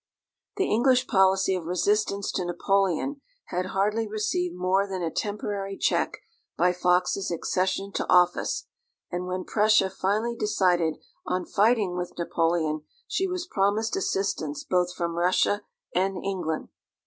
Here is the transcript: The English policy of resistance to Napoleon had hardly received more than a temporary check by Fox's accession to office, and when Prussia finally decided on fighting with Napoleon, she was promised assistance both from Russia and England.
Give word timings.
The 0.57 0.67
English 0.67 1.05
policy 1.05 1.53
of 1.53 1.65
resistance 1.67 2.31
to 2.31 2.43
Napoleon 2.43 3.21
had 3.49 3.67
hardly 3.67 4.07
received 4.07 4.55
more 4.55 4.87
than 4.87 5.03
a 5.03 5.11
temporary 5.13 5.77
check 5.77 6.17
by 6.57 6.73
Fox's 6.73 7.29
accession 7.29 7.91
to 7.93 8.09
office, 8.11 8.65
and 9.11 9.27
when 9.27 9.43
Prussia 9.43 9.91
finally 9.91 10.35
decided 10.35 10.95
on 11.27 11.45
fighting 11.45 11.95
with 11.95 12.17
Napoleon, 12.17 12.81
she 13.07 13.27
was 13.27 13.45
promised 13.45 13.95
assistance 13.95 14.63
both 14.63 14.91
from 14.91 15.13
Russia 15.19 15.61
and 15.93 16.17
England. 16.25 16.69